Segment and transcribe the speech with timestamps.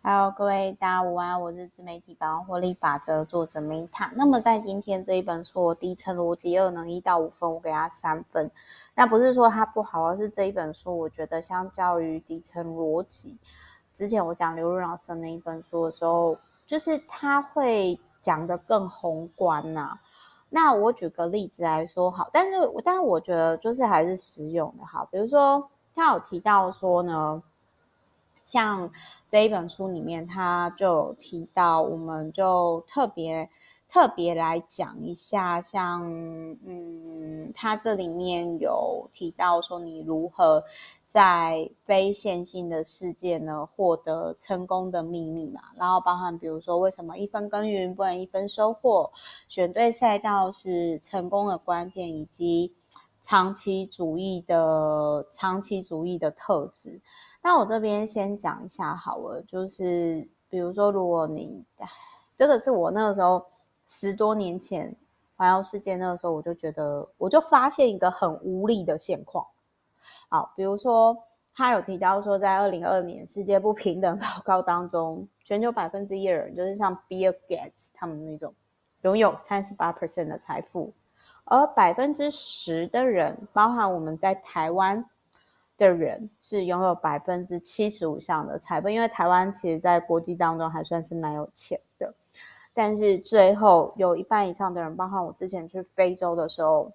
[0.00, 4.10] Hello，各位大家午安，我是自媒体百万获利法则作者 Meta。
[4.14, 8.48] 那么在今天这一本书《底层逻辑二》能，一到五分，我给它三分。
[8.94, 13.38] 那不是说它不好，而是这一本书，我觉得相较于底层逻辑，
[13.92, 19.98] 之前我讲刘润老师的那一本书的时候，就是他会讲得更宏观呐、
[20.48, 25.06] 那我举个例子来说好，但是但是我觉得就是还是实用的哈。
[25.10, 27.42] 比如说他有提到说呢。
[28.48, 28.90] 像
[29.28, 33.46] 这一本书里面，他就提到，我们就特别
[33.86, 36.02] 特别来讲一下，像
[36.64, 40.64] 嗯，他这里面有提到说，你如何
[41.06, 49.10] 在非线性的世界呢获得成功的秘密嘛，然后包含比如说为什么一分耕耘不能一分收获，
[49.46, 52.72] 选对赛道是成功的关键，以及
[53.28, 56.98] 长期主义的长期主义的特质。
[57.42, 61.62] 那我这边先讲一下好了，就是比如说，如果你
[62.34, 63.44] 这个是我那个时候
[63.86, 64.96] 十多年前
[65.36, 69.46] 环游世界那个时候，我就觉得我就发现一个很无力的现况。
[70.30, 71.14] 好，比如说
[71.54, 78.54] 他有提到说，在二零二二年世界不平等报告当中，全球百分之一的人就是像 Bill Gates 他们那种
[79.02, 80.94] 拥有三十八 percent 的财富，
[81.48, 85.04] 而百分之十的人，包含我们在台湾。
[85.76, 92.12] 的人是拥有百分之七十五以上的财富，因为台湾其实在国际当中还算是蛮有钱的，
[92.74, 96.92] 但是最后有一半以上的人，包括我之前去非洲的时候，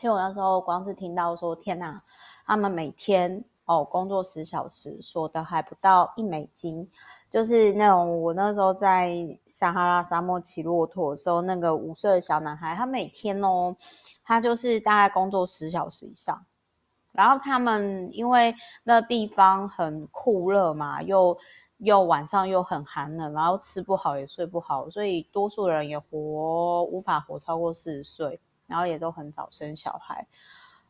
[0.00, 2.02] 因为我那时候光是听到说天哪，
[2.44, 6.90] 他们每天哦工作十小时，所得还不到一美金，
[7.30, 9.12] 就是那种我那时候在
[9.46, 13.76] 撒哈拉沙漠骑骆驼的时候，那个五岁的小男孩，他每天哦，
[14.24, 16.44] 他就是大概工作十小时以上。
[17.12, 18.54] 然后他们因为
[18.84, 21.36] 那地方很酷热嘛，又
[21.78, 30.26] 又晚上又很寒冷，然后吃不好也睡不好，所以多数人也活无法活超过四十岁，然后也都很早生小孩。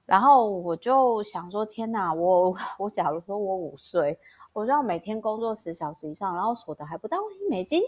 [0.05, 4.19] 然后我就想说，天哪，我 我假如说我五岁，
[4.59, 7.83] 我就要每天工作十小时以上，然后所得还不到一美金，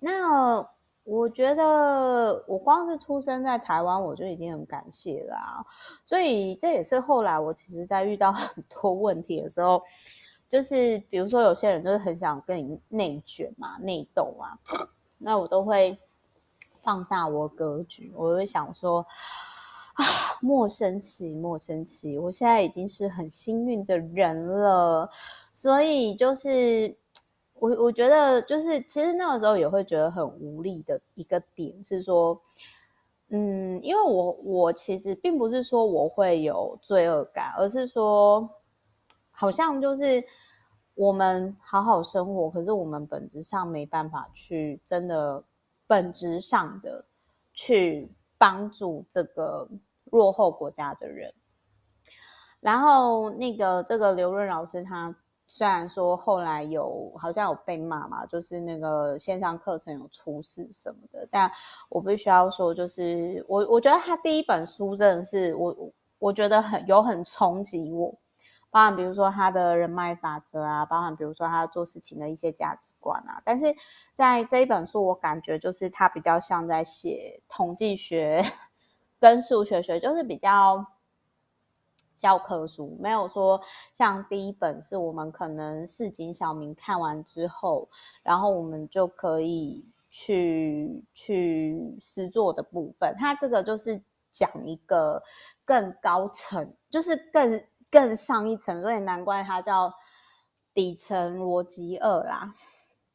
[0.00, 0.66] 那。
[1.02, 5.66] 我觉得我光是出生在台湾，我就已经很感谢了。
[6.04, 9.82] 所以这也是后来我其实，在遇到很多问题的时候，
[10.46, 14.54] 就是比如说有些人就是很想跟你内卷嘛、内斗啊，
[15.18, 15.98] 那我都会
[16.82, 19.04] 放大我格局，我会想说，
[20.40, 25.08] 莫生气，莫生气，我现在已经是很幸运的人了，
[25.52, 26.96] 所以就是。
[27.62, 32.40] 我我觉得就是，其实那个时候也会觉得很无力的一个点是说，
[33.28, 38.48] 嗯，因为我我其实并不是说我会有罪恶感，而是说，
[39.30, 40.24] 好像就是
[40.94, 45.44] 我们好好生活，可是我们本质上没办法去真的
[45.86, 47.04] 本质上的
[47.52, 49.68] 去帮助这个
[50.10, 51.32] 落后国家的人。
[52.60, 55.14] 然后那个这个刘润老师他。
[55.52, 61.50] 虽然说后来有好像有被骂嘛，就是那个线上课程有出事什么的，但
[61.88, 68.16] 我必须要说，就是我我觉得他第一本书真的是我我觉得很有很冲击我，
[68.70, 73.74] 包含比如说他的人脉法则啊，包含比如说他做事情的一些价值观啊，但是
[74.14, 78.40] 在这一本书我感觉就是他比较像在写统计学
[79.20, 80.84] 跟数学学，就是比较。
[82.16, 83.58] 教科书没有说
[83.94, 87.88] 像第一本是我们可能市井小民看完之后，
[88.22, 93.16] 然后我们就可以去去实作的部分。
[93.18, 93.98] 它这个就是
[94.30, 95.22] 讲一个
[95.64, 99.90] 更高层，就是更更上一层，所以难怪它叫
[100.74, 102.54] 底层逻辑二啦。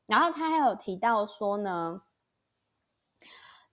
[0.07, 2.01] 然后他还有提到说呢，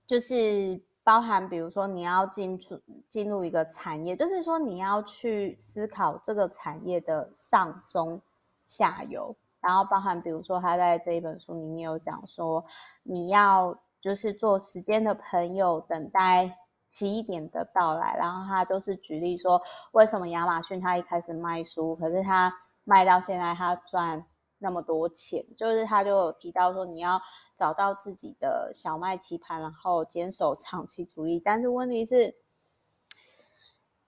[0.06, 0.78] 就是。
[1.04, 8.20] 包含，比如说你要进出进入一个产业，就是说你要去思考这个产业的上中
[8.66, 12.64] 下游，然后包含，比如说他在这一本书里面有讲说，
[13.02, 16.56] 你要就是做时间的朋友，等待
[16.88, 18.16] 奇点的到来。
[18.16, 19.60] 然后他就是举例说，
[19.92, 24.24] 为什么亚马逊他一开始卖书，可是他卖到现在他赚。
[24.62, 27.20] 那么多钱，就是他就提到说，你要
[27.56, 31.38] 找到自己的小麦棋盘，然后坚守长期主义。
[31.38, 32.34] 但是问题是，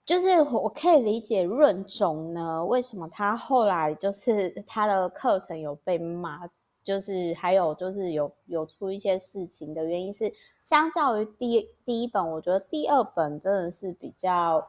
[0.06, 6.48] 就是我可以理解润总呢，为什么他后来就是他的课程有被骂，
[6.84, 14.66] 就是还有就是有有出一些事情的原因是，相较于第第一本，我觉得第二本真的是比较。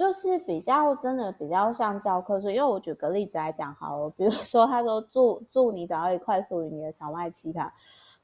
[0.00, 7.70] 就是比较真的比较像教科书，因为我举个例子来讲好了，比如说他说祝祝你找到一块属于你的小麦期盘，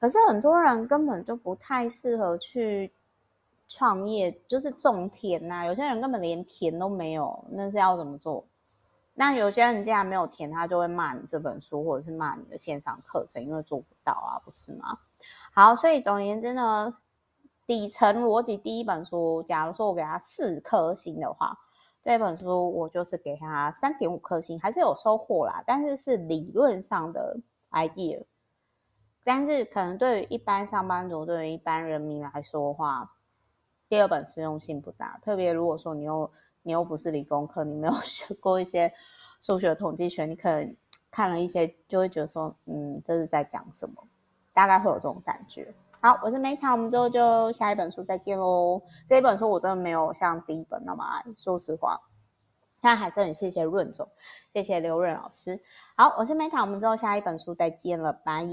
[0.00, 2.90] 可是很多人根本就不太适合去
[3.68, 8.42] 创业，就是种田呐、有些人根本连田都没有，那是要怎么做？
[9.12, 14.98] 那有些人既然没有田，他就会骂你这本书，或者是骂你的线上课程，因为做不到啊，不是吗？
[15.52, 16.96] 好，所以总而言之呢。
[17.68, 21.58] 底层逻辑第一本书，假如说我给他四颗星的话，
[22.06, 25.60] 这本书我就是给他三点五颗星，还是有收获啦。
[25.66, 27.36] 但是是理论上的
[27.72, 28.22] idea，
[29.24, 33.16] 但是可能对于一般上班族、对于一般人民来说的话，
[33.88, 35.18] 第二本实用性不大。
[35.20, 36.30] 特别如果说你又
[36.62, 38.94] 你又不是理工科，你没有 学过一些
[39.40, 40.76] 数学统计学，你可能
[41.10, 44.06] 看了一些就会觉得说，嗯，这是在讲什么？
[44.52, 45.74] 大概会有这种感觉。
[46.06, 48.80] 好，我是 Meta，我们之后就下一本书再见喽。
[49.08, 52.00] 这一本书我真的没有像第一本那么爱，说实话。
[52.80, 54.08] 那还是很谢谢润总，
[54.54, 55.60] 谢谢刘润老师。
[55.96, 58.46] 好，我是 Meta，我们之后下一本书再见了，拜。